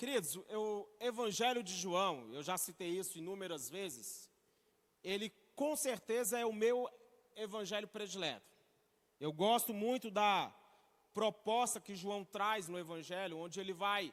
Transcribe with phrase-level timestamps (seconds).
[0.00, 4.30] queridos, o Evangelho de João, eu já citei isso inúmeras vezes,
[5.04, 6.88] ele com certeza é o meu
[7.36, 8.50] evangelho predileto.
[9.20, 10.50] Eu gosto muito da
[11.12, 14.10] proposta que João traz no evangelho, onde ele vai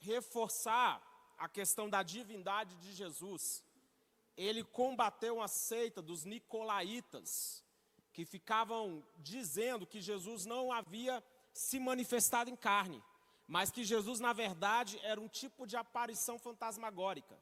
[0.00, 1.00] reforçar
[1.38, 3.62] a questão da divindade de Jesus.
[4.36, 7.62] Ele combateu a seita dos nicolaítas,
[8.12, 11.22] que ficavam dizendo que Jesus não havia
[11.52, 13.00] se manifestado em carne,
[13.46, 17.38] mas que Jesus, na verdade, era um tipo de aparição fantasmagórica.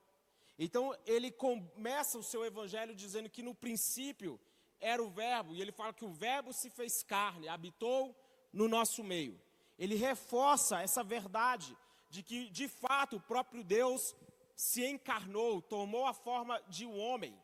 [0.58, 4.38] Então, ele começa o seu evangelho dizendo que no princípio
[4.80, 8.16] era o Verbo, e ele fala que o Verbo se fez carne, habitou
[8.52, 9.40] no nosso meio.
[9.78, 11.76] Ele reforça essa verdade
[12.10, 14.14] de que, de fato, o próprio Deus
[14.54, 17.34] se encarnou, tomou a forma de um homem.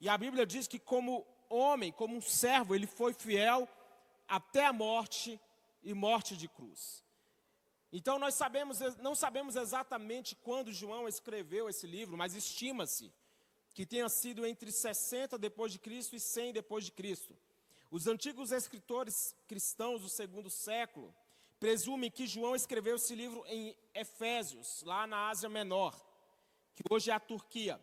[0.00, 3.68] E a Bíblia diz que, como homem, como um servo, ele foi fiel
[4.26, 5.40] até a morte
[5.82, 7.05] e morte de cruz.
[7.92, 13.12] Então nós sabemos, não sabemos exatamente quando João escreveu esse livro, mas estima-se
[13.74, 17.36] que tenha sido entre 60 depois de Cristo e 100 depois de Cristo.
[17.90, 21.14] Os antigos escritores cristãos do segundo século
[21.60, 25.94] presumem que João escreveu esse livro em Efésios, lá na Ásia Menor,
[26.74, 27.80] que hoje é a Turquia.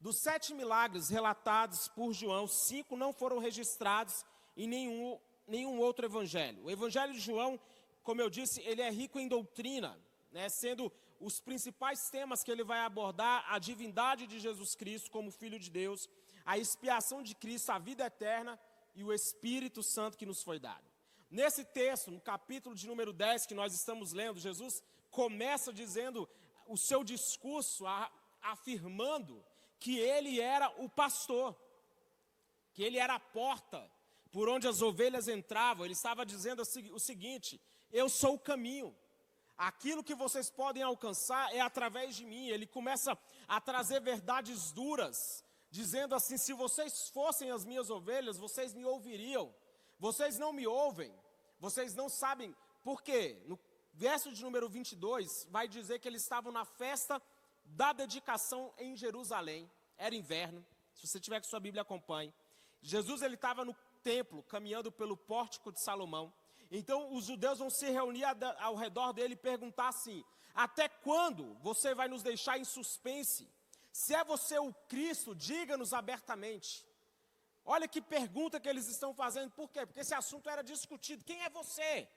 [0.00, 4.24] Dos sete milagres relatados por João, cinco não foram registrados
[4.56, 6.64] em nenhum, nenhum outro evangelho.
[6.64, 7.58] O evangelho de João,
[8.06, 12.62] como eu disse, ele é rico em doutrina, né, sendo os principais temas que ele
[12.62, 16.08] vai abordar a divindade de Jesus Cristo como Filho de Deus,
[16.44, 18.60] a expiação de Cristo, a vida eterna
[18.94, 20.88] e o Espírito Santo que nos foi dado.
[21.28, 26.28] Nesse texto, no capítulo de número 10 que nós estamos lendo, Jesus começa dizendo
[26.68, 28.08] o seu discurso, a,
[28.40, 29.44] afirmando
[29.80, 31.56] que ele era o pastor,
[32.72, 33.90] que ele era a porta
[34.30, 35.84] por onde as ovelhas entravam.
[35.84, 36.62] Ele estava dizendo
[36.92, 37.60] o seguinte:
[37.96, 38.94] Eu sou o caminho.
[39.56, 42.48] Aquilo que vocês podem alcançar é através de mim.
[42.48, 48.74] Ele começa a trazer verdades duras, dizendo assim: se vocês fossem as minhas ovelhas, vocês
[48.74, 49.46] me ouviriam.
[49.98, 51.10] Vocês não me ouvem,
[51.58, 52.54] vocês não sabem
[52.84, 53.42] por quê.
[53.46, 53.58] No
[53.94, 57.20] verso de número 22, vai dizer que eles estavam na festa
[57.64, 59.70] da dedicação em Jerusalém.
[59.96, 60.62] Era inverno.
[60.92, 62.30] Se você tiver com sua Bíblia, acompanhe.
[62.82, 66.30] Jesus ele estava no templo, caminhando pelo pórtico de Salomão.
[66.70, 68.24] Então os judeus vão se reunir
[68.58, 73.48] ao redor dele e perguntar assim: Até quando você vai nos deixar em suspense?
[73.92, 76.84] Se é você o Cristo, diga-nos abertamente.
[77.64, 79.50] Olha que pergunta que eles estão fazendo.
[79.50, 79.86] Por quê?
[79.86, 81.24] Porque esse assunto era discutido.
[81.24, 82.08] Quem é você?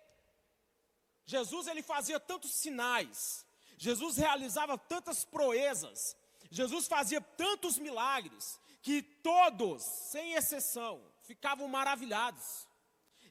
[1.26, 3.46] Jesus ele fazia tantos sinais.
[3.80, 6.18] Jesus realizava tantas proezas,
[6.52, 12.68] Jesus fazia tantos milagres, que todos, sem exceção, ficavam maravilhados.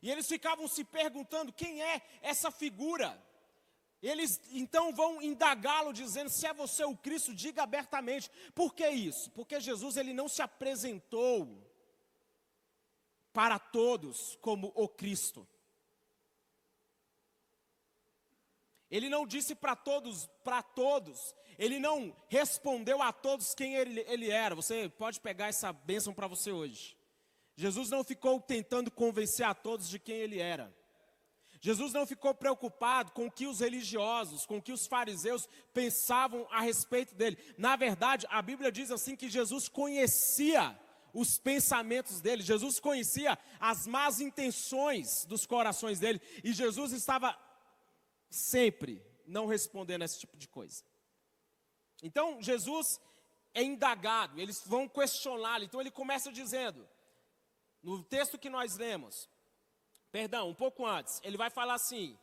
[0.03, 3.21] E eles ficavam se perguntando quem é essa figura.
[4.01, 8.31] Eles então vão indagá-lo dizendo: "Se é você o Cristo, diga abertamente".
[8.55, 9.31] Por que isso?
[9.33, 11.67] Porque Jesus ele não se apresentou
[13.33, 15.47] para todos como o Cristo.
[18.91, 21.35] Ele não disse para todos, para todos.
[21.59, 24.55] Ele não respondeu a todos quem ele, ele era.
[24.55, 26.98] Você pode pegar essa bênção para você hoje.
[27.59, 30.73] Jesus não ficou tentando convencer a todos de quem ele era.
[31.61, 36.47] Jesus não ficou preocupado com o que os religiosos, com o que os fariseus pensavam
[36.53, 37.37] a respeito dele.
[37.59, 40.79] Na verdade, a Bíblia diz assim que Jesus conhecia
[41.13, 47.37] os pensamentos dele, Jesus conhecia as más intenções dos corações dele, e Jesus estava
[48.31, 50.85] sempre não respondendo a esse tipo de coisa.
[52.05, 53.01] Então, Jesus
[53.53, 55.65] é indagado, eles vão questioná-lo.
[55.65, 56.89] Então, ele começa dizendo,
[57.97, 59.29] no texto que nós lemos,
[60.13, 62.19] perdão, um pouco antes, ele vai falar assim: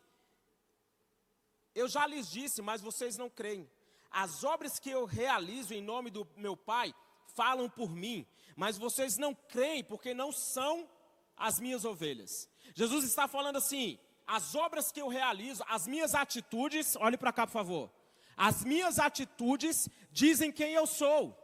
[1.73, 3.69] Eu já lhes disse, mas vocês não creem.
[4.11, 6.93] As obras que eu realizo em nome do meu Pai
[7.35, 10.89] falam por mim, mas vocês não creem porque não são
[11.35, 12.47] as minhas ovelhas.
[12.75, 17.47] Jesus está falando assim: as obras que eu realizo, as minhas atitudes, olhe para cá,
[17.47, 17.91] por favor.
[18.37, 21.35] As minhas atitudes dizem quem eu sou.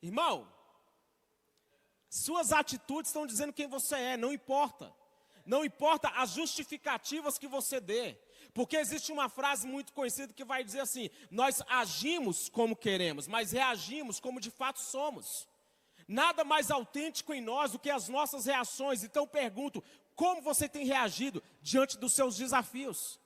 [0.00, 0.53] Irmão,
[2.14, 4.94] suas atitudes estão dizendo quem você é, não importa.
[5.44, 8.16] Não importa as justificativas que você dê.
[8.54, 13.50] Porque existe uma frase muito conhecida que vai dizer assim: nós agimos como queremos, mas
[13.50, 15.48] reagimos como de fato somos.
[16.06, 19.02] Nada mais autêntico em nós do que as nossas reações.
[19.02, 19.82] Então pergunto:
[20.14, 23.18] como você tem reagido diante dos seus desafios?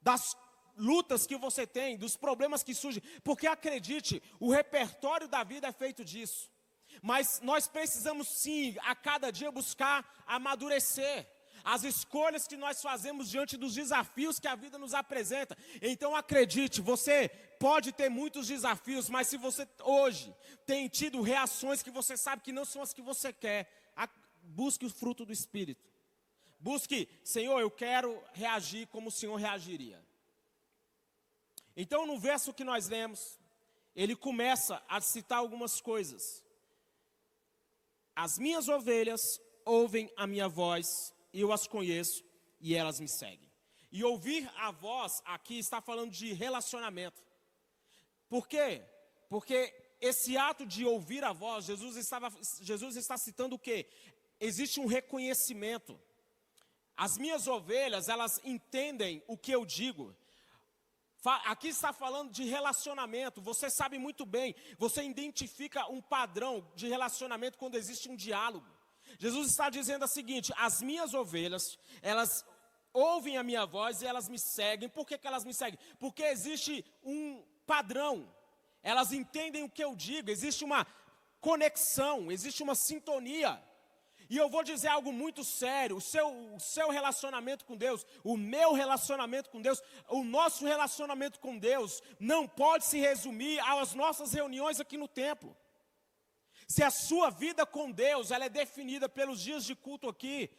[0.00, 0.36] Das
[0.76, 3.02] lutas que você tem, dos problemas que surgem?
[3.24, 6.53] Porque acredite, o repertório da vida é feito disso.
[7.02, 11.26] Mas nós precisamos sim, a cada dia, buscar amadurecer.
[11.64, 15.56] as escolhas que nós fazemos diante dos desafios que a vida nos apresenta.
[15.80, 20.34] Então acredite, você pode ter muitos desafios, mas se você hoje
[20.66, 23.66] tem tido reações que você sabe que não são as que você quer,
[24.42, 25.90] busque o fruto do Espírito.
[26.60, 30.04] Busque, Senhor, eu quero reagir como o Senhor reagiria.
[31.74, 33.38] Então, no verso que nós lemos,
[33.96, 36.43] ele começa a citar algumas coisas.
[38.14, 42.22] As minhas ovelhas ouvem a minha voz, eu as conheço,
[42.60, 43.50] e elas me seguem.
[43.90, 47.22] E ouvir a voz aqui está falando de relacionamento.
[48.28, 48.82] Por quê?
[49.28, 53.86] Porque esse ato de ouvir a voz, Jesus, estava, Jesus está citando o quê?
[54.40, 56.00] Existe um reconhecimento.
[56.96, 60.14] As minhas ovelhas, elas entendem o que eu digo.
[61.24, 63.40] Aqui está falando de relacionamento.
[63.40, 68.66] Você sabe muito bem, você identifica um padrão de relacionamento quando existe um diálogo.
[69.18, 72.44] Jesus está dizendo o seguinte: as minhas ovelhas, elas
[72.92, 74.88] ouvem a minha voz e elas me seguem.
[74.88, 75.78] Por que, que elas me seguem?
[75.98, 78.32] Porque existe um padrão.
[78.82, 80.86] Elas entendem o que eu digo, existe uma
[81.40, 83.62] conexão, existe uma sintonia.
[84.28, 88.36] E eu vou dizer algo muito sério: o seu, o seu relacionamento com Deus, o
[88.36, 94.32] meu relacionamento com Deus, o nosso relacionamento com Deus, não pode se resumir às nossas
[94.32, 95.56] reuniões aqui no templo.
[96.66, 100.50] Se a sua vida com Deus ela é definida pelos dias de culto aqui,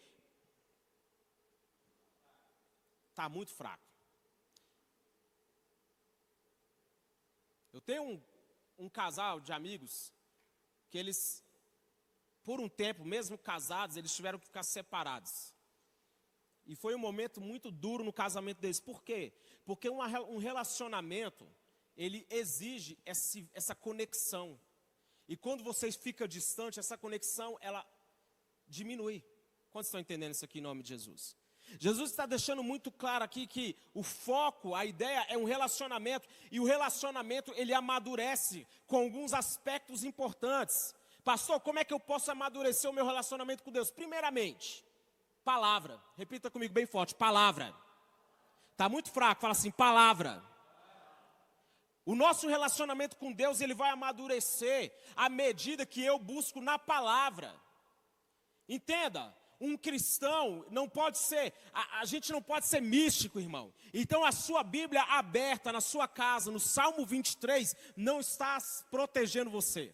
[3.10, 3.84] está muito fraco.
[7.74, 8.24] Eu tenho um,
[8.78, 10.14] um casal de amigos
[10.90, 11.45] que eles
[12.46, 15.54] por um tempo, mesmo casados, eles tiveram que ficar separados.
[16.66, 18.80] E foi um momento muito duro no casamento deles.
[18.80, 19.34] Por quê?
[19.66, 21.48] Porque uma, um relacionamento,
[21.98, 24.60] ele exige esse, essa conexão.
[25.28, 27.84] E quando você fica distante, essa conexão, ela
[28.68, 29.24] diminui.
[29.72, 31.36] Quantos estão entendendo isso aqui em nome de Jesus?
[31.80, 36.28] Jesus está deixando muito claro aqui que o foco, a ideia é um relacionamento.
[36.52, 40.94] E o relacionamento, ele amadurece com alguns aspectos importantes.
[41.26, 43.90] Pastor, como é que eu posso amadurecer o meu relacionamento com Deus?
[43.90, 44.86] Primeiramente,
[45.44, 46.00] palavra.
[46.16, 47.76] Repita comigo bem forte: palavra.
[48.74, 50.44] Está muito fraco, fala assim: palavra.
[52.06, 57.52] O nosso relacionamento com Deus, ele vai amadurecer à medida que eu busco na palavra.
[58.70, 63.74] Entenda, um cristão não pode ser, a, a, gente não pode ser místico, irmão.
[63.92, 68.60] Então a sua Bíblia aberta na sua casa, no Salmo 23, não está
[68.92, 69.92] protegendo você.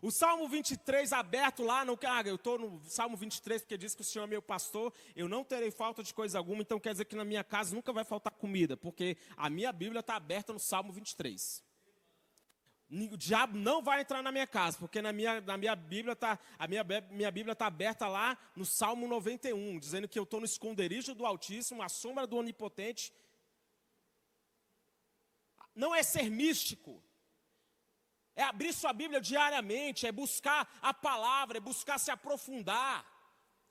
[0.00, 1.98] O Salmo 23 aberto lá no.
[2.04, 5.28] Ah, eu estou no Salmo 23 porque diz que o Senhor é meu pastor, eu
[5.28, 8.04] não terei falta de coisa alguma, então quer dizer que na minha casa nunca vai
[8.04, 11.64] faltar comida, porque a minha Bíblia está aberta no Salmo 23.
[12.90, 16.38] O diabo não vai entrar na minha casa, porque na minha, na minha Bíblia está
[16.58, 20.46] a minha, minha Bíblia está aberta lá no Salmo 91, dizendo que eu estou no
[20.46, 23.12] esconderijo do Altíssimo, à sombra do Onipotente.
[25.74, 27.02] Não é ser místico,
[28.38, 33.04] é abrir sua Bíblia diariamente, é buscar a palavra, é buscar se aprofundar.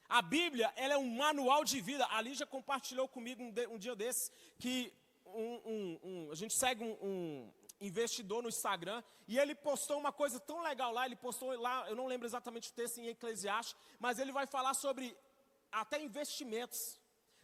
[0.10, 2.06] A Bíblia, ela é um manual de vida.
[2.12, 4.30] A Lígia compartilhou comigo um, de, um dia desses
[4.60, 4.94] que
[5.26, 7.50] um, um, a gente segue um,
[7.80, 11.06] investidor no Instagram e ele postou uma coisa tão legal lá.
[11.06, 14.74] Ele postou lá, eu não lembro exatamente o texto em Eclesiastes, mas ele vai falar
[14.74, 15.16] sobre
[15.72, 17.00] até investimentos.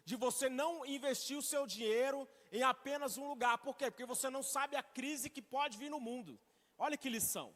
[0.05, 3.59] De você não investir o seu dinheiro em apenas um lugar.
[3.59, 3.89] Por quê?
[3.89, 6.37] Porque você não sabe a crise que pode vir no mundo.
[6.85, 7.56] Olha que lição.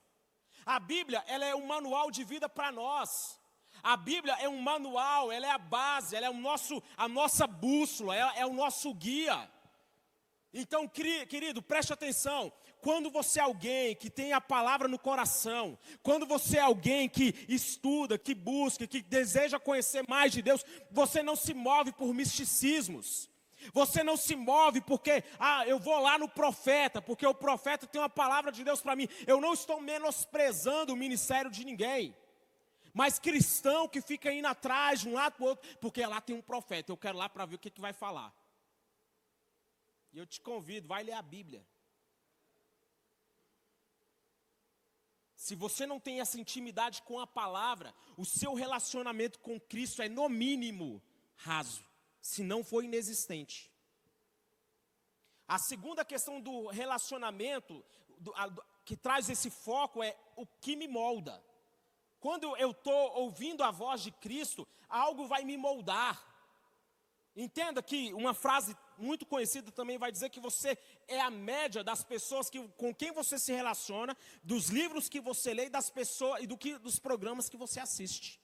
[0.66, 3.38] A Bíblia, ela é um manual de vida para nós.
[3.84, 7.46] A Bíblia é um manual, ela é a base, ela é o nosso, a nossa
[7.46, 9.38] bússola, é, é o nosso guia.
[10.54, 12.54] Então, querido, preste atenção.
[12.80, 17.36] Quando você é alguém que tem a palavra no coração, quando você é alguém que
[17.50, 23.30] estuda, que busca, que deseja conhecer mais de Deus, você não se move por misticismos.
[23.74, 28.00] Você não se move porque, ah, eu vou lá no profeta, porque o profeta tem
[28.00, 29.08] uma palavra de Deus para mim.
[29.26, 32.16] Eu não estou menosprezando o ministério de ninguém.
[32.94, 36.36] Mas cristão que fica indo atrás de um lado para o outro, porque lá tem
[36.36, 38.34] um profeta, eu quero lá para ver o que, que vai falar.
[40.12, 41.66] E eu te convido, vai ler a Bíblia.
[45.36, 50.10] Se você não tem essa intimidade com a palavra, o seu relacionamento com Cristo é,
[50.10, 51.02] no mínimo,
[51.36, 51.88] raso
[52.28, 53.72] se não for inexistente.
[55.48, 57.82] A segunda questão do relacionamento,
[58.20, 61.42] do, a, do, que traz esse foco, é o que me molda.
[62.20, 66.22] Quando eu estou ouvindo a voz de Cristo, algo vai me moldar.
[67.34, 72.04] Entenda que uma frase muito conhecida também vai dizer que você é a média das
[72.04, 76.48] pessoas que, com quem você se relaciona, dos livros que você lê das pessoas e
[76.48, 78.38] do que, dos programas que você assiste.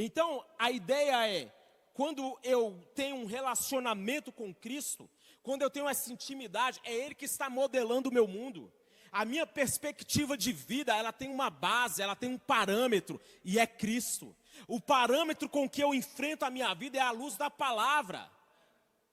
[0.00, 1.52] Então, a ideia é,
[1.92, 5.10] quando eu tenho um relacionamento com Cristo,
[5.42, 8.72] quando eu tenho essa intimidade, é Ele que está modelando o meu mundo.
[9.10, 13.66] A minha perspectiva de vida, ela tem uma base, ela tem um parâmetro, e é
[13.66, 14.36] Cristo.
[14.68, 18.30] O parâmetro com que eu enfrento a minha vida é a luz da palavra.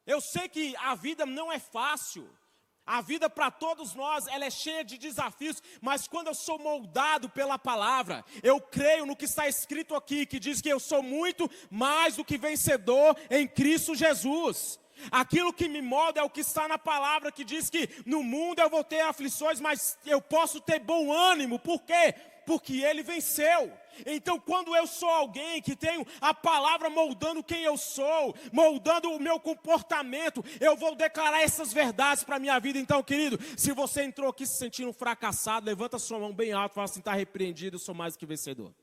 [0.06, 2.30] Eu sei que a vida não é fácil.
[2.86, 7.27] A vida para todos nós, ela é cheia de desafios, mas quando eu sou moldado
[7.27, 11.50] pela palavra, eu creio no que está escrito aqui, que diz que eu sou muito
[11.72, 14.80] mais do que vencedor em Cristo Jesus.
[15.12, 18.60] Aquilo que me molda é o que está na palavra, que diz que no mundo
[18.60, 21.60] eu vou ter aflições, mas eu posso ter bom ânimo.
[21.60, 22.13] Por quê?
[22.46, 23.72] Porque ele venceu.
[24.06, 29.20] Então, quando eu sou alguém que tenho a palavra moldando quem eu sou, moldando o
[29.20, 32.78] meu comportamento, eu vou declarar essas verdades para a minha vida.
[32.78, 36.75] Então, querido, se você entrou aqui se sentindo fracassado, levanta sua mão bem alto e
[36.75, 38.74] fala assim: está repreendido, eu sou mais do que vencedor.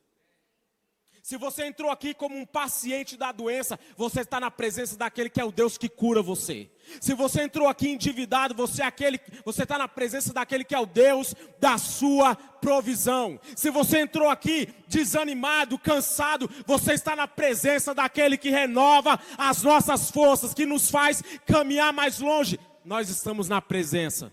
[1.23, 5.41] Se você entrou aqui como um paciente da doença, você está na presença daquele que
[5.41, 6.69] é o Deus que cura você.
[7.01, 10.81] Se você entrou aqui endividado, você é aquele, você está na presença daquele que é
[10.81, 13.39] o Deus da sua provisão.
[13.55, 20.11] Se você entrou aqui desanimado, cansado, você está na presença daquele que renova as nossas
[20.11, 22.59] forças, que nos faz caminhar mais longe.
[22.85, 24.33] Nós estamos na presença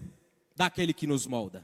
[0.55, 1.63] daquele que nos molda.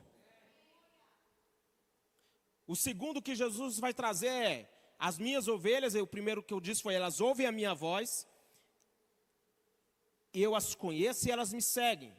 [2.68, 6.82] O segundo que Jesus vai trazer é as minhas ovelhas, o primeiro que eu disse
[6.82, 8.28] foi: elas ouvem a minha voz,
[10.34, 12.16] eu as conheço e elas me seguem.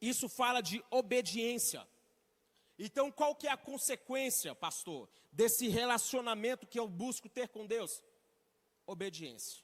[0.00, 1.86] Isso fala de obediência.
[2.78, 8.02] Então, qual que é a consequência, pastor, desse relacionamento que eu busco ter com Deus?
[8.86, 9.62] Obediência.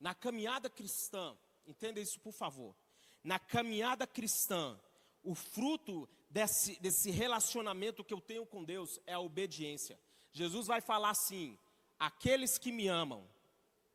[0.00, 2.74] Na caminhada cristã, entenda isso por favor.
[3.22, 4.78] Na caminhada cristã,
[5.22, 9.98] o fruto desse, desse relacionamento que eu tenho com Deus é a obediência.
[10.32, 11.58] Jesus vai falar assim:
[11.98, 13.28] aqueles que me amam,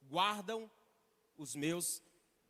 [0.10, 0.70] guardam
[1.38, 2.02] os meus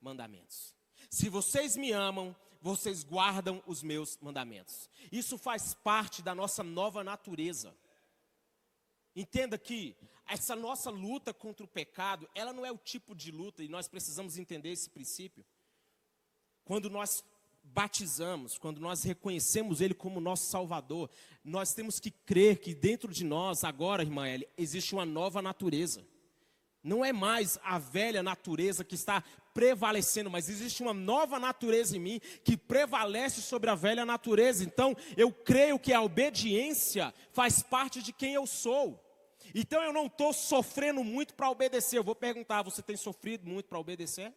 [0.01, 0.73] mandamentos.
[1.09, 4.89] Se vocês me amam, vocês guardam os meus mandamentos.
[5.11, 7.75] Isso faz parte da nossa nova natureza.
[9.15, 13.63] Entenda que essa nossa luta contra o pecado, ela não é o tipo de luta,
[13.63, 15.45] e nós precisamos entender esse princípio.
[16.63, 17.23] Quando nós
[17.63, 21.09] batizamos, quando nós reconhecemos Ele como nosso Salvador,
[21.43, 26.05] nós temos que crer que dentro de nós, agora, irmã Eli, existe uma nova natureza.
[26.83, 31.99] Não é mais a velha natureza que está prevalecendo, mas existe uma nova natureza em
[31.99, 34.63] mim que prevalece sobre a velha natureza.
[34.63, 38.99] Então, eu creio que a obediência faz parte de quem eu sou.
[39.55, 41.97] Então, eu não estou sofrendo muito para obedecer.
[41.97, 44.33] Eu vou perguntar: você tem sofrido muito para obedecer?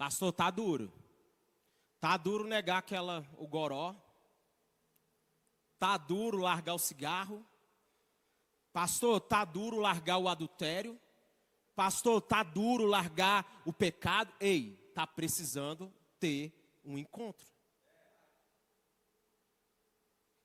[0.00, 0.90] Pastor, tá duro.
[2.00, 3.94] Tá duro negar aquela o goró.
[5.78, 7.46] Tá duro largar o cigarro.
[8.72, 10.98] Pastor, tá duro largar o adultério.
[11.74, 14.32] Pastor, tá duro largar o pecado.
[14.40, 17.46] Ei, tá precisando ter um encontro.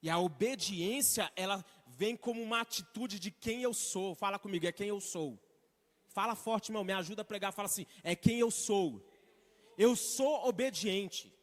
[0.01, 4.15] E a obediência, ela vem como uma atitude de quem eu sou.
[4.15, 5.41] Fala comigo, é quem eu sou.
[6.09, 7.53] Fala forte, irmão, me ajuda a pregar.
[7.53, 9.14] Fala assim, é quem eu sou
[9.77, 11.33] eu sou obediente.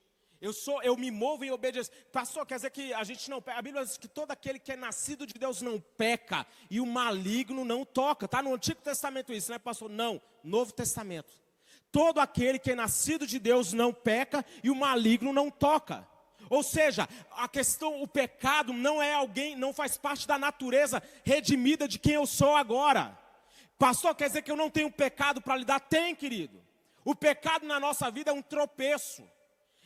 [0.41, 1.93] Eu sou, eu me movo em obediência.
[2.11, 3.59] Pastor, quer dizer que a gente não peca.
[3.59, 6.87] A Bíblia diz que todo aquele que é nascido de Deus não peca e o
[6.87, 8.25] maligno não toca.
[8.25, 9.89] Está no Antigo Testamento isso, né, pastor?
[9.89, 11.39] Não, Novo Testamento.
[11.93, 16.09] Todo aquele que é nascido de Deus não peca e o maligno não toca.
[16.51, 21.87] Ou seja, a questão, o pecado não é alguém, não faz parte da natureza redimida
[21.87, 23.17] de quem eu sou agora.
[23.79, 25.81] Pastor, quer dizer que eu não tenho pecado para lidar?
[25.81, 26.62] Tem, querido.
[27.05, 29.23] O pecado na nossa vida é um tropeço.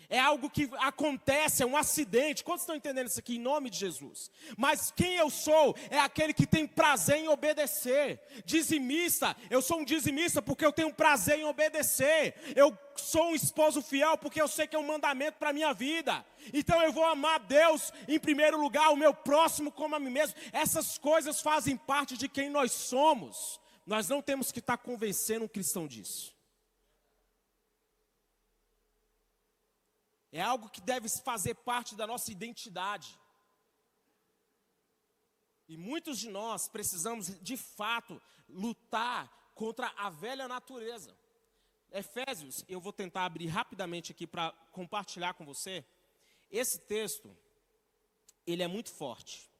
[0.09, 2.45] É algo que acontece, é um acidente.
[2.45, 4.31] Quantos estão entendendo isso aqui em nome de Jesus?
[4.57, 8.21] Mas quem eu sou é aquele que tem prazer em obedecer.
[8.45, 12.35] Dizimista, eu sou um dizimista porque eu tenho prazer em obedecer.
[12.55, 15.73] Eu sou um esposo fiel porque eu sei que é um mandamento para a minha
[15.75, 16.25] vida.
[16.53, 20.37] Então eu vou amar Deus em primeiro lugar, o meu próximo como a mim mesmo.
[20.53, 23.61] Essas coisas fazem parte de quem nós somos.
[23.85, 26.36] Nós não temos que estar convencendo um cristão disso.
[30.37, 33.19] É algo que deve fazer parte da nossa identidade.
[35.67, 41.17] E muitos de nós precisamos, de fato, lutar contra a velha natureza.
[41.91, 45.83] Efésios, eu vou tentar abrir rapidamente aqui para compartilhar com você.
[46.51, 47.35] Esse texto,
[48.47, 49.51] ele é muito forte.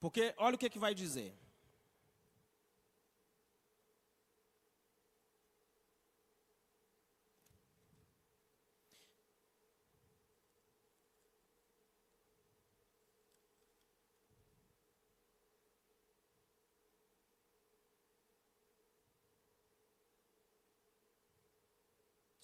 [0.00, 1.36] Porque olha o que, é que vai dizer.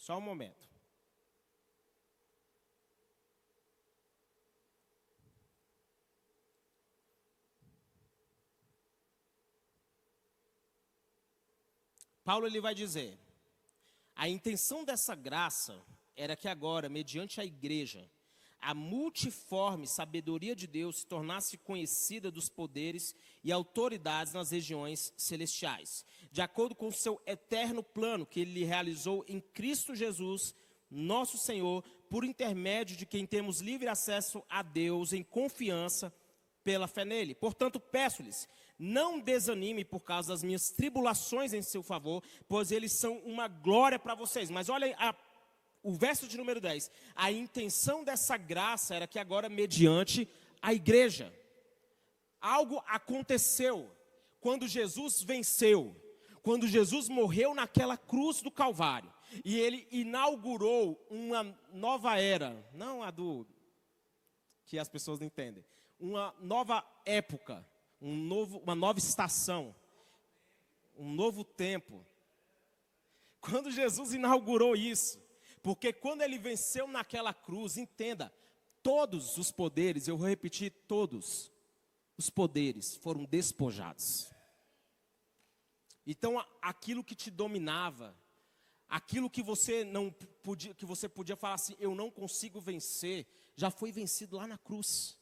[0.05, 0.69] Só um momento.
[12.23, 13.19] Paulo ele vai dizer:
[14.15, 15.83] a intenção dessa graça
[16.15, 18.07] era que agora, mediante a igreja,
[18.64, 26.04] a multiforme sabedoria de Deus se tornasse conhecida dos poderes e autoridades nas regiões celestiais,
[26.33, 30.54] de acordo com o seu eterno plano que ele realizou em Cristo Jesus,
[30.90, 36.12] nosso Senhor, por intermédio de quem temos livre acesso a Deus em confiança
[36.64, 37.35] pela fé nele.
[37.35, 43.18] Portanto, peço-lhes, não desanime por causa das minhas tribulações em seu favor, pois eles são
[43.18, 44.50] uma glória para vocês.
[44.50, 45.14] Mas olha a,
[45.85, 46.91] o verso de número 10.
[47.14, 50.26] A intenção dessa graça era que agora, mediante
[50.61, 51.33] a igreja,
[52.41, 53.95] algo aconteceu
[54.41, 55.95] quando Jesus venceu,
[56.43, 59.12] quando Jesus morreu naquela cruz do Calvário,
[59.45, 63.47] e ele inaugurou uma nova era, não a do
[64.64, 65.64] que as pessoas não entendem,
[66.00, 67.67] uma nova época,
[68.00, 69.75] um novo, uma nova estação,
[70.97, 72.05] um novo tempo.
[73.41, 75.24] Quando Jesus inaugurou isso,
[75.64, 78.30] porque quando ele venceu naquela cruz, entenda,
[78.83, 81.50] todos os poderes, eu vou repetir, todos
[82.18, 84.30] os poderes foram despojados.
[86.06, 88.14] Então, aquilo que te dominava,
[88.87, 93.71] aquilo que você não podia, que você podia falar assim, eu não consigo vencer, já
[93.71, 95.18] foi vencido lá na cruz.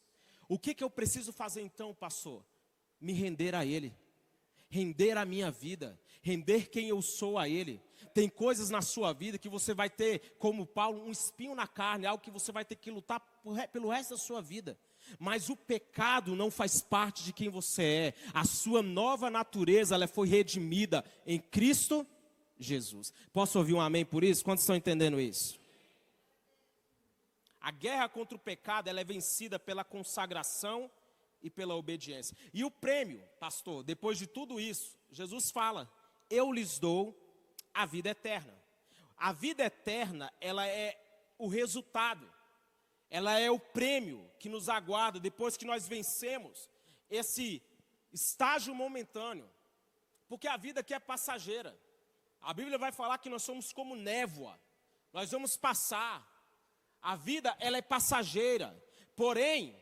[0.48, 2.44] O que, que eu preciso fazer então, pastor?
[3.00, 3.96] Me render a Ele,
[4.72, 7.78] render a minha vida, render quem eu sou a Ele.
[8.14, 12.06] Tem coisas na sua vida que você vai ter, como Paulo, um espinho na carne,
[12.06, 13.20] algo que você vai ter que lutar
[13.70, 14.78] pelo resto da sua vida.
[15.18, 18.14] Mas o pecado não faz parte de quem você é.
[18.32, 22.06] A sua nova natureza, ela foi redimida em Cristo
[22.58, 23.12] Jesus.
[23.30, 24.42] Posso ouvir um amém por isso?
[24.42, 25.60] Quantos estão entendendo isso?
[27.60, 30.90] A guerra contra o pecado ela é vencida pela consagração
[31.42, 32.36] e pela obediência.
[32.52, 35.90] E o prêmio, pastor, depois de tudo isso, Jesus fala:
[36.30, 37.18] Eu lhes dou
[37.74, 38.56] a vida eterna.
[39.16, 40.98] A vida eterna, ela é
[41.38, 42.30] o resultado,
[43.10, 46.68] ela é o prêmio que nos aguarda depois que nós vencemos
[47.10, 47.62] esse
[48.12, 49.48] estágio momentâneo.
[50.28, 51.78] Porque a vida aqui é passageira.
[52.40, 54.58] A Bíblia vai falar que nós somos como névoa.
[55.12, 56.26] Nós vamos passar.
[57.00, 58.80] A vida ela é passageira,
[59.14, 59.76] porém,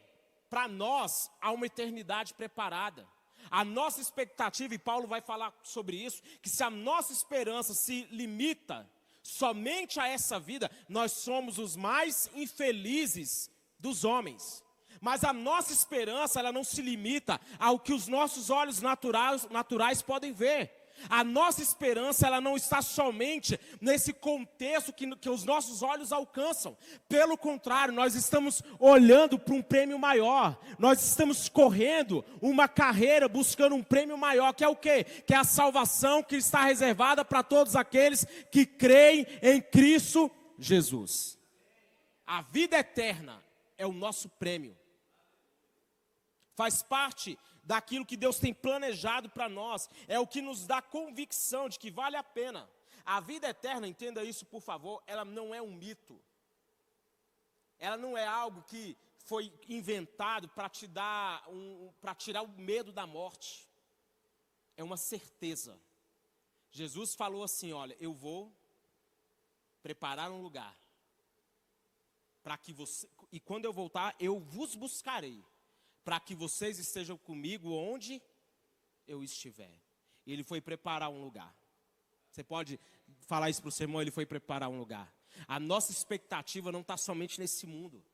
[0.51, 3.09] para nós há uma eternidade preparada.
[3.51, 8.07] A nossa expectativa, e Paulo vai falar sobre isso, que se a nossa esperança se
[8.11, 8.89] limita
[9.23, 14.63] somente a essa vida, nós somos os mais infelizes dos homens.
[15.01, 20.03] Mas a nossa esperança, ela não se limita ao que os nossos olhos naturais, naturais
[20.03, 20.80] podem ver.
[21.09, 26.77] A nossa esperança ela não está somente nesse contexto que, que os nossos olhos alcançam.
[27.09, 30.59] Pelo contrário, nós estamos olhando para um prêmio maior.
[30.79, 35.05] Nós estamos correndo uma carreira buscando um prêmio maior, que é o quê?
[35.05, 41.39] Que é a salvação que está reservada para todos aqueles que creem em Cristo Jesus.
[42.27, 43.43] A vida eterna
[43.77, 44.77] é o nosso prêmio.
[46.55, 47.39] Faz parte
[47.71, 51.89] daquilo que Deus tem planejado para nós, é o que nos dá convicção de que
[51.89, 52.69] vale a pena.
[53.07, 56.21] A vida eterna, entenda isso por favor, ela não é um mito.
[57.79, 62.91] Ela não é algo que foi inventado para te dar um, para tirar o medo
[62.91, 63.69] da morte.
[64.77, 65.81] É uma certeza.
[66.73, 68.53] Jesus falou assim: "Olha, eu vou
[69.81, 70.77] preparar um lugar
[72.43, 75.45] para que você e quando eu voltar, eu vos buscarei
[76.05, 78.23] para que vocês estejam comigo onde
[79.07, 79.81] eu estiver.
[80.27, 81.55] Ele foi preparar um lugar.
[82.31, 82.79] Você pode
[83.23, 85.13] falar isso para o seu irmão, ele foi preparar um lugar.
[85.47, 88.05] A nossa expectativa não está somente nesse mundo.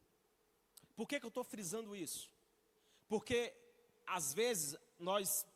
[0.95, 2.31] Por que, que eu estou frisando isso?
[3.09, 3.55] Porque,
[4.07, 5.47] às vezes, nós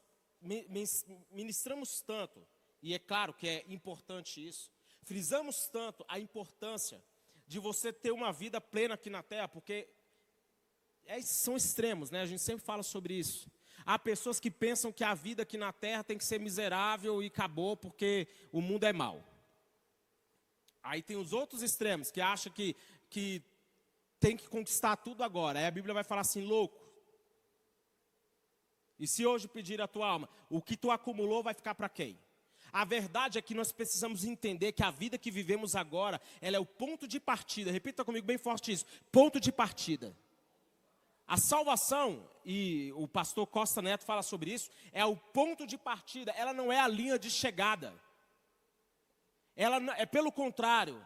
[1.31, 2.47] ministramos tanto,
[2.83, 4.71] e é claro que é importante isso,
[5.03, 7.03] frisamos tanto a importância
[7.47, 9.88] de você ter uma vida plena aqui na terra, porque
[11.07, 12.21] é, são extremos, né?
[12.21, 13.51] A gente sempre fala sobre isso.
[13.85, 17.27] Há pessoas que pensam que a vida aqui na terra tem que ser miserável e
[17.27, 19.25] acabou porque o mundo é mau.
[20.83, 22.77] Aí tem os outros extremos que acham que,
[23.09, 23.43] que
[24.19, 25.59] tem que conquistar tudo agora.
[25.59, 26.79] Aí a Bíblia vai falar assim, louco.
[28.99, 32.19] E se hoje pedir a tua alma, o que tu acumulou vai ficar para quem?
[32.73, 36.61] A verdade é que nós precisamos entender que a vida que vivemos agora, ela é
[36.61, 37.73] o ponto de partida.
[37.73, 38.85] Repita comigo bem forte isso.
[39.11, 40.15] Ponto de partida.
[41.31, 46.33] A salvação, e o pastor Costa Neto fala sobre isso, é o ponto de partida,
[46.33, 47.95] ela não é a linha de chegada.
[49.55, 51.01] Ela é pelo contrário,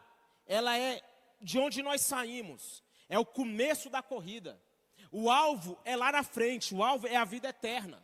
[0.47, 1.03] ela é
[1.43, 4.59] de onde nós saímos, é o começo da corrida.
[5.13, 8.03] O alvo é lá na frente, o alvo é a vida eterna.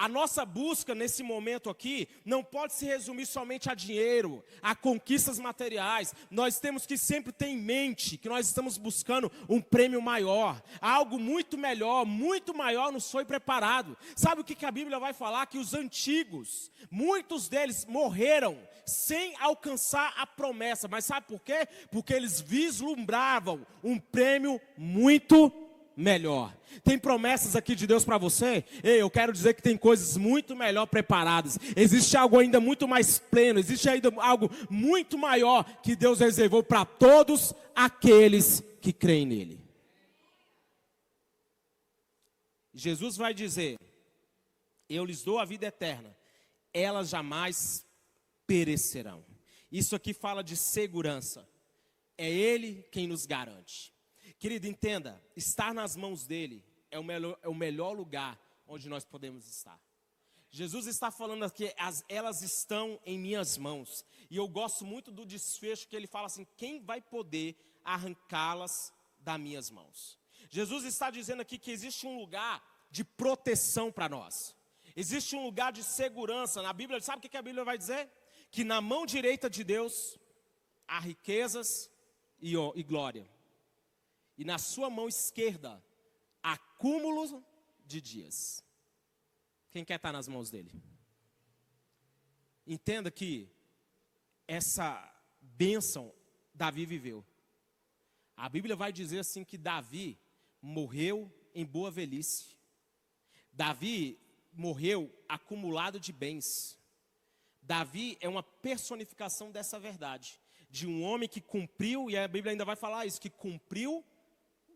[0.00, 5.38] A nossa busca nesse momento aqui não pode se resumir somente a dinheiro, a conquistas
[5.38, 6.14] materiais.
[6.30, 11.18] Nós temos que sempre ter em mente que nós estamos buscando um prêmio maior, algo
[11.18, 13.94] muito melhor, muito maior nos foi preparado.
[14.16, 15.44] Sabe o que a Bíblia vai falar?
[15.44, 20.88] Que os antigos, muitos deles morreram sem alcançar a promessa.
[20.88, 21.68] Mas sabe por quê?
[21.90, 25.50] Porque eles vislumbravam um prêmio muito
[26.00, 26.56] melhor.
[26.82, 28.64] Tem promessas aqui de Deus para você?
[28.82, 31.58] Ei, eu quero dizer que tem coisas muito melhor preparadas.
[31.76, 36.84] Existe algo ainda muito mais pleno, existe ainda algo muito maior que Deus reservou para
[36.84, 39.60] todos aqueles que creem nele.
[42.72, 43.76] Jesus vai dizer:
[44.88, 46.16] Eu lhes dou a vida eterna,
[46.72, 47.84] elas jamais
[48.46, 49.24] perecerão.
[49.70, 51.46] Isso aqui fala de segurança.
[52.16, 53.92] É Ele quem nos garante.
[54.40, 59.04] Querido, entenda: estar nas mãos dele é o melhor, é o melhor lugar onde nós
[59.04, 59.78] podemos estar.
[60.48, 64.02] Jesus está falando aqui, as, elas estão em minhas mãos.
[64.30, 69.38] E eu gosto muito do desfecho que ele fala assim: quem vai poder arrancá-las das
[69.38, 70.18] minhas mãos?
[70.48, 74.56] Jesus está dizendo aqui que existe um lugar de proteção para nós.
[74.96, 76.62] Existe um lugar de segurança.
[76.62, 78.10] Na Bíblia, sabe o que a Bíblia vai dizer?
[78.50, 80.18] Que na mão direita de Deus
[80.88, 81.90] há riquezas
[82.40, 83.28] e, e glória
[84.40, 85.84] e na sua mão esquerda
[86.42, 87.44] acúmulo
[87.84, 88.64] de dias.
[89.70, 90.72] Quem quer estar nas mãos dele?
[92.66, 93.50] Entenda que
[94.48, 96.10] essa bênção
[96.54, 97.22] Davi viveu.
[98.34, 100.18] A Bíblia vai dizer assim que Davi
[100.62, 102.56] morreu em boa velhice.
[103.52, 104.18] Davi
[104.54, 106.78] morreu acumulado de bens.
[107.60, 112.64] Davi é uma personificação dessa verdade, de um homem que cumpriu, e a Bíblia ainda
[112.64, 114.02] vai falar isso, que cumpriu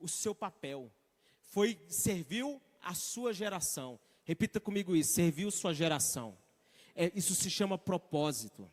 [0.05, 0.93] o seu papel.
[1.41, 3.99] Foi serviu a sua geração.
[4.25, 6.37] Repita comigo isso: serviu sua geração.
[6.95, 8.71] É, isso se chama propósito.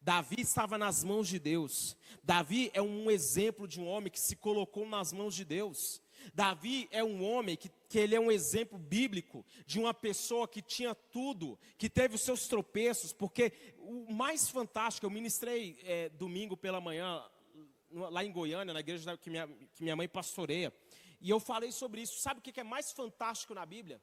[0.00, 1.94] Davi estava nas mãos de Deus.
[2.22, 6.00] Davi é um exemplo de um homem que se colocou nas mãos de Deus.
[6.32, 10.62] Davi é um homem que, que ele é um exemplo bíblico de uma pessoa que
[10.62, 16.56] tinha tudo, que teve os seus tropeços, porque o mais fantástico, eu ministrei é, domingo
[16.56, 17.22] pela manhã
[17.90, 20.72] lá em Goiânia, na igreja que minha, que minha mãe pastoreia.
[21.20, 22.20] E eu falei sobre isso.
[22.20, 24.00] Sabe o que é mais fantástico na Bíblia?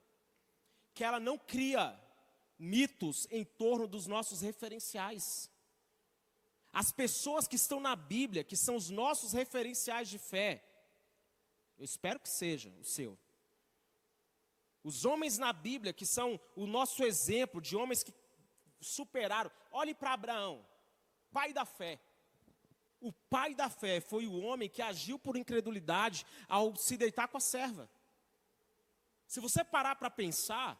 [0.93, 2.00] Que ela não cria
[2.60, 5.50] mitos em torno dos nossos referenciais.
[6.71, 10.63] As pessoas que estão na Bíblia, que são os nossos referenciais de fé,
[11.78, 13.17] eu espero que seja o seu.
[14.84, 18.13] Os homens na Bíblia, que são o nosso exemplo de homens que
[18.80, 19.52] superaram.
[19.71, 20.65] Olhe para Abraão,
[21.32, 22.00] pai da fé.
[23.00, 27.38] O pai da fé foi o homem que agiu por incredulidade ao se deitar com
[27.38, 27.90] a serva.
[29.28, 30.80] Se você parar para pensar,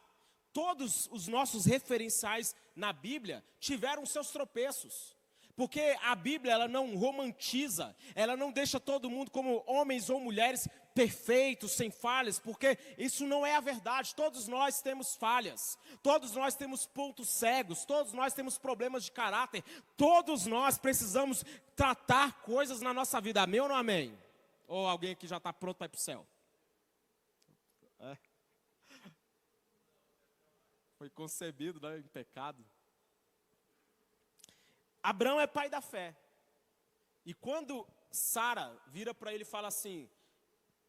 [0.52, 5.16] todos os nossos referenciais na Bíblia tiveram seus tropeços.
[5.54, 10.68] Porque a Bíblia ela não romantiza, ela não deixa todo mundo como homens ou mulheres
[10.98, 14.16] perfeitos, sem falhas, porque isso não é a verdade.
[14.16, 19.62] Todos nós temos falhas, todos nós temos pontos cegos, todos nós temos problemas de caráter,
[19.96, 21.44] todos nós precisamos
[21.76, 23.40] tratar coisas na nossa vida.
[23.40, 24.18] Amém ou não amém?
[24.66, 26.26] Ou alguém que já está pronto para ir para o céu?
[28.00, 28.18] É.
[30.98, 32.66] Foi concebido né, em pecado.
[35.00, 36.16] Abraão é pai da fé.
[37.24, 40.10] E quando Sara vira para ele e fala assim: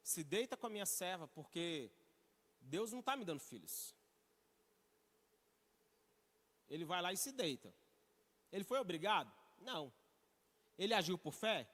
[0.04, 1.92] se deita com a minha serva, porque
[2.62, 3.96] Deus não está me dando filhos.
[6.70, 7.74] Ele vai lá e se deita.
[8.52, 9.32] Ele foi obrigado?
[9.60, 9.92] Não.
[10.78, 11.68] Ele agiu por fé?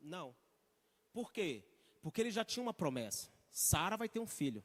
[0.00, 0.34] Não.
[1.12, 1.64] Por quê?
[2.02, 4.64] Porque ele já tinha uma promessa: Sara vai ter um filho.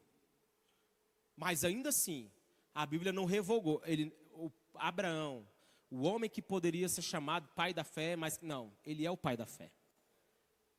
[1.36, 2.32] Mas ainda assim,
[2.74, 3.82] a Bíblia não revogou.
[3.86, 5.48] Ele, o Abraão,
[5.90, 9.36] o homem que poderia ser chamado pai da fé, mas não, ele é o pai
[9.36, 9.72] da fé.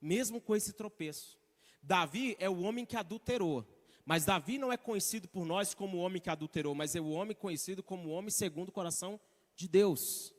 [0.00, 1.38] Mesmo com esse tropeço.
[1.86, 3.64] Davi é o homem que adulterou.
[4.04, 7.10] Mas Davi não é conhecido por nós como o homem que adulterou, mas é o
[7.10, 9.20] homem conhecido como o homem segundo o coração
[9.54, 10.32] de Deus.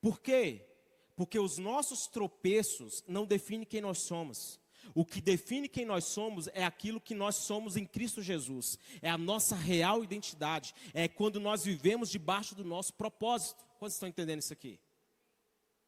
[0.00, 0.66] Por quê?
[1.14, 4.58] Porque os nossos tropeços não definem quem nós somos.
[4.94, 8.78] O que define quem nós somos é aquilo que nós somos em Cristo Jesus.
[9.02, 10.74] É a nossa real identidade.
[10.94, 13.64] É quando nós vivemos debaixo do nosso propósito.
[13.78, 14.80] Quantos estão entendendo isso aqui?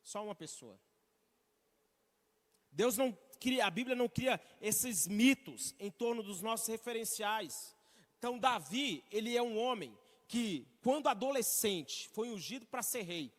[0.02, 0.78] Só uma pessoa.
[2.70, 7.74] Deus não cria, a Bíblia não cria esses mitos em torno dos nossos referenciais.
[8.16, 13.32] Então, Davi, ele é um homem que, quando adolescente, foi ungido para ser rei.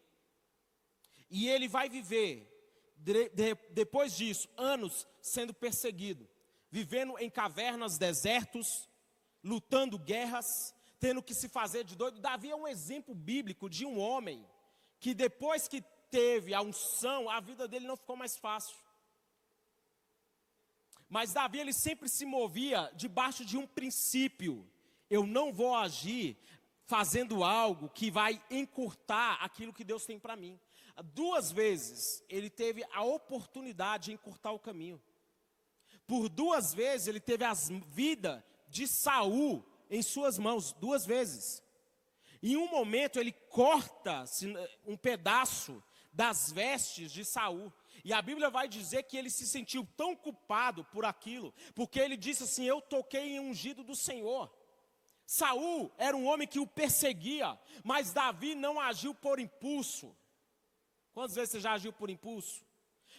[1.30, 2.50] E ele vai viver
[2.98, 6.28] de, de, depois disso, anos sendo perseguido,
[6.70, 8.90] vivendo em cavernas, desertos,
[9.42, 12.20] lutando guerras, tendo que se fazer de doido.
[12.20, 14.46] Davi é um exemplo bíblico de um homem
[15.00, 18.83] que depois que teve a unção, a vida dele não ficou mais fácil.
[21.10, 24.68] Mas Davi ele sempre se movia debaixo de um princípio.
[25.10, 26.38] Eu não vou agir
[26.86, 30.60] fazendo algo que vai encurtar aquilo que Deus tem para mim.
[31.14, 35.02] Duas vezes ele teve a oportunidade de encurtar o caminho.
[36.06, 37.54] Por duas vezes ele teve a
[37.88, 41.64] vida de Saul em suas mãos, duas vezes.
[42.42, 44.26] Em um momento ele corta
[44.86, 47.72] um pedaço das vestes de Saul.
[48.04, 52.18] E a Bíblia vai dizer que ele se sentiu tão culpado por aquilo, porque ele
[52.18, 54.52] disse assim: Eu toquei em ungido do Senhor.
[55.26, 60.16] Saul era um homem que o perseguia, mas Davi não agiu por impulso.
[61.14, 62.66] Quantas vezes você já agiu por impulso?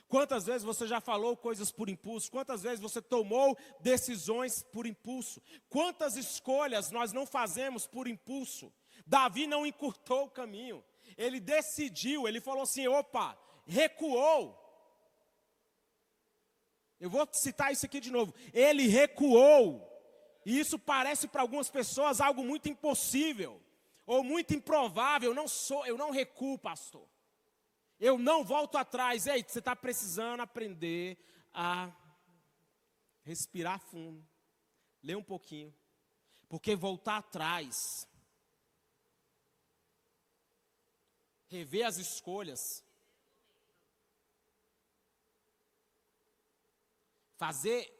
[0.06, 2.30] Quantas vezes você já falou coisas por impulso?
[2.30, 5.42] Quantas vezes você tomou decisões por impulso?
[5.68, 8.72] Quantas escolhas nós não fazemos por impulso?
[9.06, 10.84] Davi não encurtou o caminho,
[11.16, 14.62] ele decidiu, ele falou assim: opa, recuou.
[17.04, 18.34] Eu vou citar isso aqui de novo.
[18.50, 19.86] Ele recuou.
[20.46, 23.60] E isso parece para algumas pessoas algo muito impossível
[24.06, 25.34] ou muito improvável.
[25.34, 27.06] não sou, eu não recuo, pastor.
[28.00, 29.26] Eu não volto atrás.
[29.26, 31.18] Ei, você está precisando aprender
[31.52, 31.92] a
[33.22, 34.26] respirar fundo,
[35.02, 35.74] ler um pouquinho,
[36.48, 38.08] porque voltar atrás,
[41.48, 42.83] rever as escolhas,
[47.44, 47.92] fazer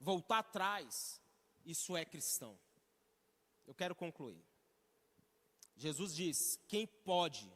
[0.00, 1.22] voltar atrás,
[1.64, 2.58] isso é cristão.
[3.64, 4.44] Eu quero concluir.
[5.76, 7.48] Jesus diz: quem pode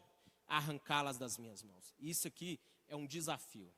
[0.46, 1.96] arrancá-las das minhas mãos.
[1.98, 3.74] Isso aqui é um desafio.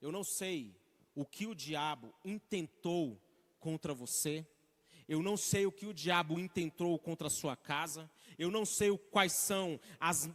[0.00, 0.76] Eu não sei
[1.14, 3.22] o que o diabo intentou
[3.60, 4.44] contra você.
[5.06, 8.10] Eu não sei o que o diabo intentou contra a sua casa.
[8.36, 10.28] Eu não sei quais são as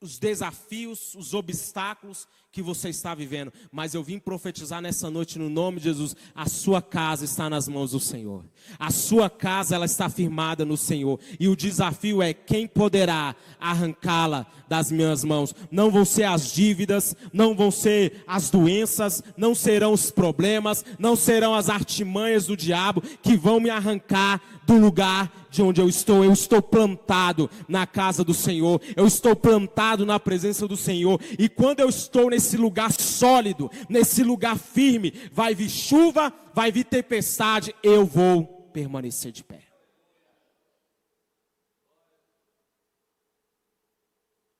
[0.00, 5.50] os desafios, os obstáculos que você está vivendo, mas eu vim profetizar nessa noite no
[5.50, 8.46] nome de Jesus, a sua casa está nas mãos do Senhor.
[8.78, 14.46] A sua casa ela está firmada no Senhor, e o desafio é quem poderá arrancá-la
[14.68, 15.54] das minhas mãos.
[15.70, 21.14] Não vão ser as dívidas, não vão ser as doenças, não serão os problemas, não
[21.14, 26.24] serão as artimanhas do diabo que vão me arrancar do lugar de onde eu estou.
[26.24, 28.80] Eu estou plantado na casa do Senhor.
[28.96, 31.20] Eu estou plantado na presença do Senhor.
[31.38, 36.84] E quando eu estou nesse lugar sólido, nesse lugar firme, vai vir chuva, vai vir
[36.84, 39.62] tempestade, eu vou permanecer de pé.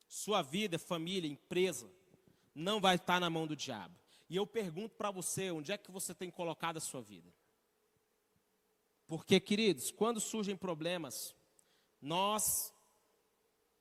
[0.08, 1.86] Sua vida, família, empresa,
[2.54, 3.94] não vai estar na mão do diabo.
[4.28, 7.32] E eu pergunto para você, onde é que você tem colocado a sua vida?
[9.06, 11.34] Porque, queridos, quando surgem problemas,
[12.00, 12.74] nós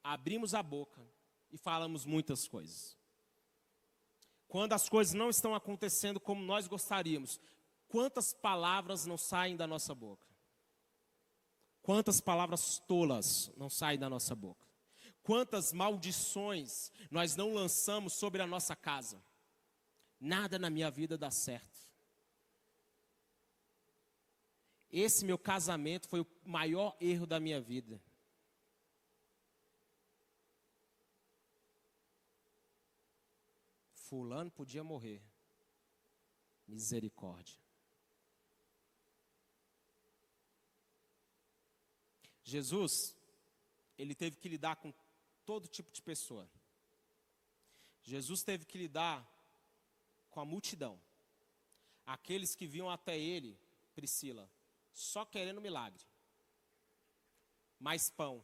[0.04, 1.02] abrimos a boca
[1.52, 2.98] e falamos muitas coisas.
[4.48, 7.40] Quando as coisas não estão acontecendo como nós gostaríamos,
[7.88, 10.26] quantas palavras não saem da nossa boca?
[11.82, 14.66] Quantas palavras tolas não saem da nossa boca?
[15.22, 19.24] Quantas maldições nós não lançamos sobre a nossa casa?
[20.20, 21.85] Nada na minha vida dá certo.
[24.98, 28.02] Esse meu casamento foi o maior erro da minha vida.
[33.92, 35.22] Fulano podia morrer.
[36.66, 37.60] Misericórdia.
[42.42, 43.18] Jesus,
[43.98, 44.94] ele teve que lidar com
[45.44, 46.50] todo tipo de pessoa.
[48.02, 49.30] Jesus teve que lidar
[50.30, 50.98] com a multidão.
[52.06, 53.60] Aqueles que vinham até ele,
[53.94, 54.50] Priscila,
[54.96, 56.02] só querendo milagre.
[57.78, 58.44] Mais pão.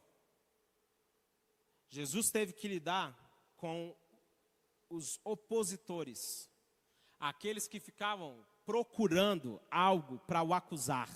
[1.87, 3.17] Jesus teve que lidar
[3.55, 3.95] com
[4.89, 6.49] os opositores,
[7.19, 11.09] aqueles que ficavam procurando algo para o acusar.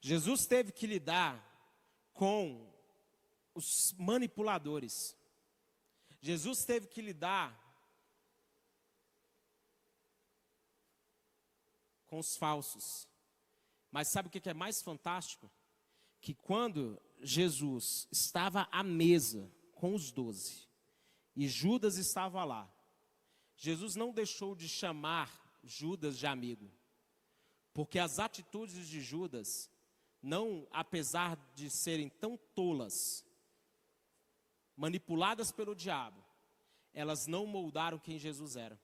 [0.00, 1.42] Jesus teve que lidar
[2.12, 2.70] com
[3.54, 5.16] os manipuladores.
[6.20, 7.58] Jesus teve que lidar
[12.06, 13.08] com os falsos.
[13.94, 15.48] Mas sabe o que é mais fantástico?
[16.20, 20.66] Que quando Jesus estava à mesa com os doze
[21.36, 22.68] e Judas estava lá,
[23.56, 25.30] Jesus não deixou de chamar
[25.62, 26.68] Judas de amigo,
[27.72, 29.70] porque as atitudes de Judas,
[30.20, 33.24] não, apesar de serem tão tolas,
[34.76, 36.20] manipuladas pelo diabo,
[36.92, 38.76] elas não moldaram quem Jesus era.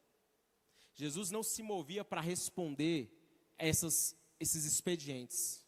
[0.94, 3.12] Jesus não se movia para responder
[3.58, 5.64] essas, esses expedientes.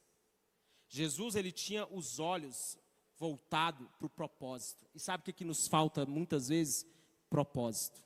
[0.89, 2.77] Jesus ele tinha os olhos
[3.17, 4.85] voltados para o propósito.
[4.93, 6.85] E sabe o que, que nos falta muitas vezes?
[7.31, 8.03] Propósito.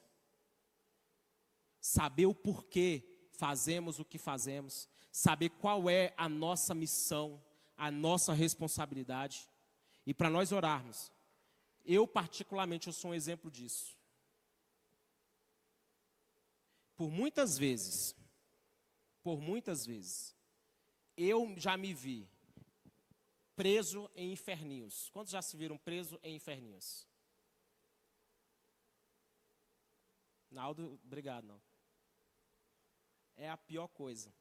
[1.81, 3.03] Saber o porquê
[3.33, 7.43] fazemos o que fazemos, saber qual é a nossa missão,
[7.77, 9.49] a nossa responsabilidade.
[10.07, 11.11] E para nós orarmos,
[11.85, 13.97] eu particularmente eu sou um exemplo disso.
[16.95, 18.15] Por muitas vezes,
[19.23, 20.36] por muitas vezes,
[21.17, 22.29] eu já me vi
[23.55, 25.09] preso em inferninhos.
[25.11, 27.09] Quantos já se viram preso em inferninhos?
[30.51, 31.61] Naldo, obrigado, não.
[33.37, 34.33] É a pior coisa.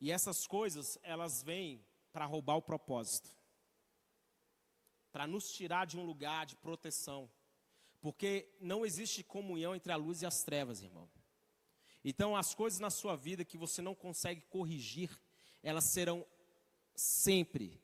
[0.00, 3.34] E essas coisas, elas vêm para roubar o propósito.
[5.10, 7.30] Para nos tirar de um lugar de proteção.
[8.00, 11.10] Porque não existe comunhão entre a luz e as trevas, irmão.
[12.08, 15.10] Então, as coisas na sua vida que você não consegue corrigir,
[15.60, 16.24] elas serão
[16.94, 17.82] sempre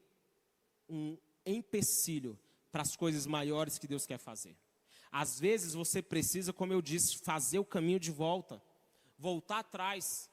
[0.88, 2.38] um empecilho
[2.70, 4.56] para as coisas maiores que Deus quer fazer.
[5.10, 8.62] Às vezes você precisa, como eu disse, fazer o caminho de volta,
[9.18, 10.30] voltar atrás,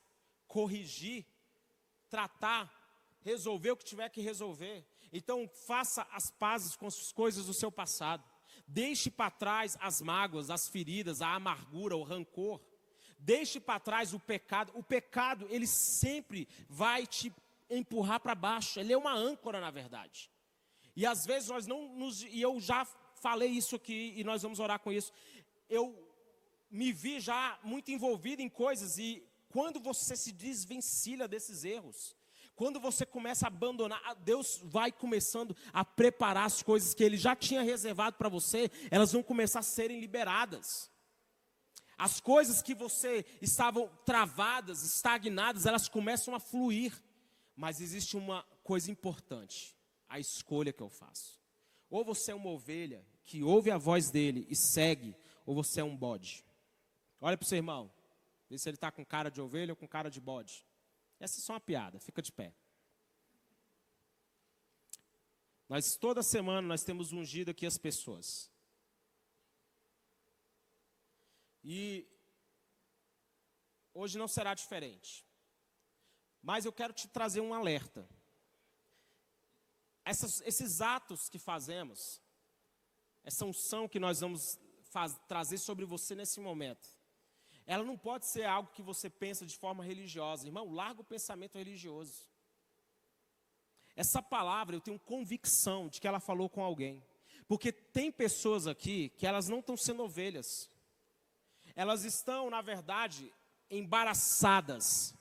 [0.47, 1.25] corrigir,
[2.11, 2.71] tratar,
[3.21, 4.85] resolver o que tiver que resolver.
[5.11, 8.23] Então, faça as pazes com as coisas do seu passado.
[8.67, 12.61] Deixe para trás as mágoas, as feridas, a amargura, o rancor.
[13.19, 14.71] Deixe para trás o pecado.
[14.75, 17.31] O pecado, ele sempre vai te
[17.69, 18.79] empurrar para baixo.
[18.79, 20.31] Ele é uma âncora, na verdade.
[20.95, 22.23] E às vezes nós não nos.
[22.23, 25.11] E eu já falei isso aqui e nós vamos orar com isso.
[25.69, 25.95] Eu
[26.71, 32.15] me vi já muito envolvido em coisas e quando você se desvencilha desses erros,
[32.55, 37.35] quando você começa a abandonar, Deus vai começando a preparar as coisas que Ele já
[37.35, 40.91] tinha reservado para você, elas vão começar a serem liberadas.
[41.99, 46.93] As coisas que você estavam travadas, estagnadas, elas começam a fluir.
[47.53, 49.75] Mas existe uma coisa importante:
[50.07, 51.37] a escolha que eu faço.
[51.89, 55.13] Ou você é uma ovelha que ouve a voz dele e segue,
[55.45, 56.45] ou você é um bode.
[57.19, 57.91] Olha para o seu irmão,
[58.49, 60.65] vê se ele está com cara de ovelha ou com cara de bode.
[61.19, 62.53] Essa é só uma piada, fica de pé.
[65.67, 68.49] Nós toda semana nós temos ungido aqui as pessoas.
[71.63, 72.07] E
[73.93, 75.25] hoje não será diferente.
[76.41, 78.07] Mas eu quero te trazer um alerta.
[80.05, 82.21] Essas, esses atos que fazemos,
[83.23, 84.57] essa unção que nós vamos
[84.91, 86.87] faz, trazer sobre você nesse momento,
[87.65, 90.47] ela não pode ser algo que você pensa de forma religiosa.
[90.47, 92.27] Irmão, larga o pensamento religioso.
[93.95, 97.05] Essa palavra eu tenho convicção de que ela falou com alguém.
[97.47, 100.69] Porque tem pessoas aqui que elas não estão sendo ovelhas
[101.79, 103.31] elas estão, na verdade,
[103.71, 105.15] embaraçadas.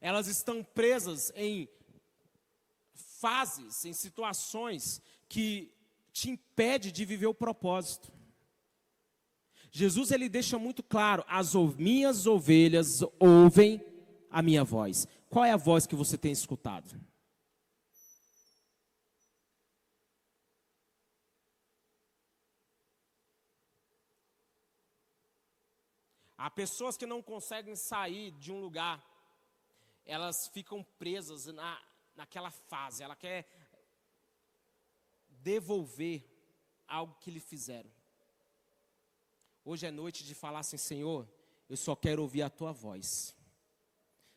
[0.00, 1.68] Elas estão presas em
[2.94, 5.74] fases, em situações que
[6.12, 8.12] te impede de viver o propósito.
[9.72, 13.84] Jesus ele deixa muito claro: as minhas ovelhas ouvem
[14.30, 15.08] a minha voz.
[15.28, 16.94] Qual é a voz que você tem escutado?
[26.42, 29.00] Há pessoas que não conseguem sair de um lugar,
[30.04, 31.80] elas ficam presas na,
[32.16, 33.46] naquela fase, ela quer
[35.28, 36.28] devolver
[36.88, 37.88] algo que lhe fizeram.
[39.64, 41.28] Hoje é noite de falar assim, Senhor,
[41.68, 43.36] eu só quero ouvir a tua voz.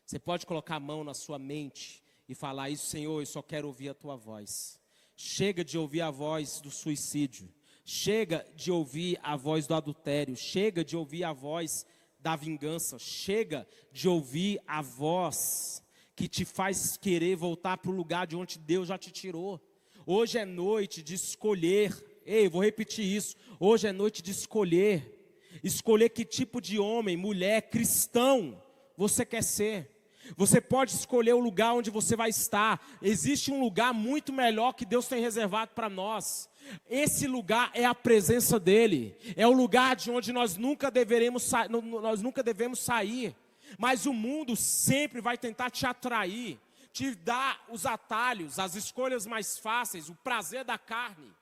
[0.04, 3.66] Você pode colocar a mão na sua mente e falar isso, Senhor, eu só quero
[3.66, 4.80] ouvir a tua voz.
[5.16, 7.52] Chega de ouvir a voz do suicídio.
[7.84, 10.36] Chega de ouvir a voz do adultério.
[10.36, 11.84] Chega de ouvir a voz
[12.26, 12.98] da vingança.
[12.98, 15.80] Chega de ouvir a voz
[16.16, 19.60] que te faz querer voltar para o lugar de onde Deus já te tirou.
[20.04, 21.94] Hoje é noite de escolher.
[22.26, 23.36] Ei, vou repetir isso.
[23.60, 25.38] Hoje é noite de escolher.
[25.62, 28.60] Escolher que tipo de homem, mulher, cristão
[28.96, 29.88] você quer ser.
[30.36, 32.80] Você pode escolher o lugar onde você vai estar.
[33.02, 36.48] Existe um lugar muito melhor que Deus tem reservado para nós.
[36.88, 39.16] Esse lugar é a presença dele.
[39.36, 43.36] É o lugar de onde nós nunca deveremos nós nunca devemos sair.
[43.78, 46.58] Mas o mundo sempre vai tentar te atrair,
[46.92, 51.32] te dar os atalhos, as escolhas mais fáceis, o prazer da carne.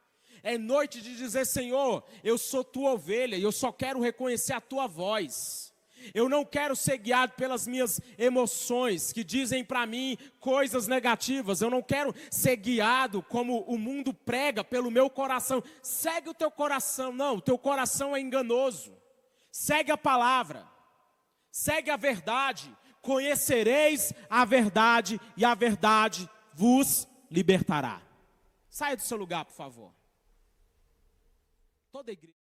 [0.43, 4.61] É noite de dizer, Senhor, eu sou tua ovelha e eu só quero reconhecer a
[4.61, 5.74] tua voz.
[6.13, 11.61] Eu não quero ser guiado pelas minhas emoções que dizem para mim coisas negativas.
[11.61, 15.63] Eu não quero ser guiado como o mundo prega pelo meu coração.
[15.83, 17.13] Segue o teu coração.
[17.13, 18.97] Não, o teu coração é enganoso.
[19.51, 20.69] Segue a palavra.
[21.51, 22.77] Segue a verdade.
[23.01, 28.03] Conhecereis a verdade e a verdade vos libertará.
[28.71, 29.95] Saia do seu lugar, por favor.
[31.93, 32.44] Toda igreja